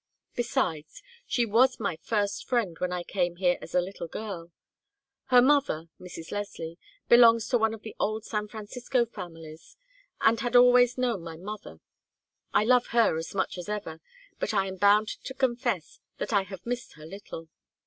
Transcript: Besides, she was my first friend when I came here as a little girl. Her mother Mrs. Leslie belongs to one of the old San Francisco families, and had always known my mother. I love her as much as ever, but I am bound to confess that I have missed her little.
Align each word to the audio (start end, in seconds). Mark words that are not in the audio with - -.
Besides, 0.35 1.03
she 1.27 1.45
was 1.45 1.79
my 1.79 1.95
first 2.01 2.47
friend 2.47 2.75
when 2.79 2.91
I 2.91 3.03
came 3.03 3.35
here 3.35 3.59
as 3.61 3.75
a 3.75 3.81
little 3.81 4.07
girl. 4.07 4.51
Her 5.25 5.43
mother 5.43 5.89
Mrs. 5.99 6.31
Leslie 6.31 6.79
belongs 7.07 7.47
to 7.49 7.59
one 7.59 7.75
of 7.75 7.83
the 7.83 7.95
old 7.99 8.25
San 8.25 8.47
Francisco 8.47 9.05
families, 9.05 9.77
and 10.19 10.39
had 10.39 10.55
always 10.55 10.97
known 10.97 11.21
my 11.21 11.37
mother. 11.37 11.81
I 12.51 12.63
love 12.63 12.87
her 12.87 13.15
as 13.19 13.35
much 13.35 13.59
as 13.59 13.69
ever, 13.69 14.01
but 14.39 14.55
I 14.55 14.65
am 14.65 14.77
bound 14.77 15.07
to 15.23 15.35
confess 15.35 15.99
that 16.17 16.33
I 16.33 16.45
have 16.45 16.65
missed 16.65 16.93
her 16.93 17.05
little. 17.05 17.49